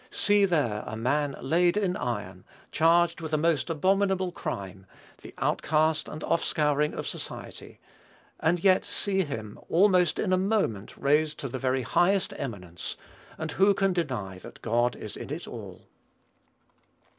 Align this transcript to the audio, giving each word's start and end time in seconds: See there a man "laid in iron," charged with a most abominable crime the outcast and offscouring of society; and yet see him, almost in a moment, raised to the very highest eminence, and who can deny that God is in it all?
See 0.09 0.45
there 0.45 0.83
a 0.87 0.97
man 0.97 1.35
"laid 1.41 1.77
in 1.77 1.95
iron," 1.95 2.43
charged 2.71 3.21
with 3.21 3.35
a 3.35 3.37
most 3.37 3.69
abominable 3.69 4.31
crime 4.31 4.87
the 5.21 5.31
outcast 5.37 6.07
and 6.07 6.23
offscouring 6.23 6.95
of 6.95 7.05
society; 7.05 7.79
and 8.39 8.63
yet 8.63 8.83
see 8.83 9.21
him, 9.21 9.59
almost 9.69 10.17
in 10.17 10.33
a 10.33 10.37
moment, 10.39 10.97
raised 10.97 11.37
to 11.41 11.47
the 11.47 11.59
very 11.59 11.83
highest 11.83 12.33
eminence, 12.37 12.97
and 13.37 13.51
who 13.51 13.75
can 13.75 13.93
deny 13.93 14.39
that 14.39 14.63
God 14.63 14.95
is 14.95 15.15
in 15.15 15.29
it 15.31 15.47
all? 15.47 15.87